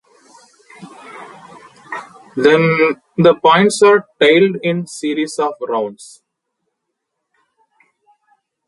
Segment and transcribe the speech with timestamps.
[2.35, 6.23] Then, the points are tallied in a series of rounds.